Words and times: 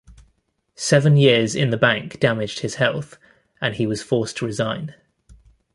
Seven 0.73 1.15
years 1.15 1.53
in 1.55 1.69
the 1.69 1.77
bank 1.77 2.19
damaged 2.19 2.61
his 2.61 2.73
health, 2.81 3.19
and 3.61 3.75
he 3.75 3.85
was 3.85 4.01
forced 4.01 4.35
to 4.37 4.47
resign. 4.47 4.95